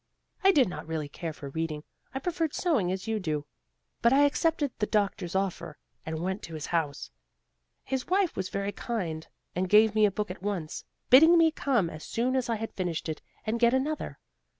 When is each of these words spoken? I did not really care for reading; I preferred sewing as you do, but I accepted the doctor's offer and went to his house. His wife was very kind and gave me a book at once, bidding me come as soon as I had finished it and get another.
I 0.43 0.51
did 0.51 0.67
not 0.67 0.87
really 0.87 1.07
care 1.07 1.31
for 1.31 1.49
reading; 1.51 1.83
I 2.11 2.17
preferred 2.17 2.55
sewing 2.55 2.91
as 2.91 3.07
you 3.07 3.19
do, 3.19 3.45
but 4.01 4.11
I 4.11 4.25
accepted 4.25 4.71
the 4.79 4.87
doctor's 4.87 5.35
offer 5.35 5.77
and 6.07 6.17
went 6.23 6.41
to 6.41 6.55
his 6.55 6.65
house. 6.65 7.11
His 7.83 8.07
wife 8.07 8.35
was 8.35 8.49
very 8.49 8.71
kind 8.71 9.27
and 9.55 9.69
gave 9.69 9.93
me 9.93 10.07
a 10.07 10.11
book 10.11 10.31
at 10.31 10.41
once, 10.41 10.85
bidding 11.11 11.37
me 11.37 11.51
come 11.51 11.87
as 11.87 12.03
soon 12.03 12.35
as 12.35 12.49
I 12.49 12.55
had 12.55 12.73
finished 12.73 13.09
it 13.09 13.21
and 13.45 13.59
get 13.59 13.75
another. 13.75 14.17